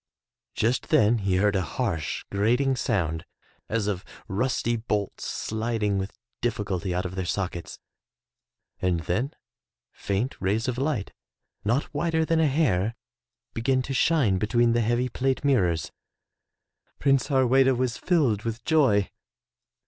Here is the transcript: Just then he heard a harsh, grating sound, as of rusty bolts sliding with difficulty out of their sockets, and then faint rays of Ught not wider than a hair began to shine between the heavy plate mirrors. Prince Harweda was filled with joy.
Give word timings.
Just 0.55 0.89
then 0.89 1.19
he 1.19 1.35
heard 1.35 1.55
a 1.55 1.61
harsh, 1.61 2.25
grating 2.31 2.75
sound, 2.75 3.23
as 3.69 3.85
of 3.85 4.03
rusty 4.27 4.75
bolts 4.75 5.25
sliding 5.25 5.99
with 5.99 6.17
difficulty 6.41 6.91
out 6.91 7.05
of 7.05 7.13
their 7.13 7.23
sockets, 7.23 7.77
and 8.81 9.01
then 9.01 9.35
faint 9.91 10.35
rays 10.39 10.67
of 10.67 10.77
Ught 10.79 11.09
not 11.63 11.93
wider 11.93 12.25
than 12.25 12.39
a 12.39 12.47
hair 12.47 12.95
began 13.53 13.83
to 13.83 13.93
shine 13.93 14.39
between 14.39 14.71
the 14.73 14.81
heavy 14.81 15.07
plate 15.07 15.45
mirrors. 15.45 15.91
Prince 16.97 17.27
Harweda 17.27 17.75
was 17.75 17.97
filled 17.99 18.41
with 18.41 18.63
joy. 18.65 19.07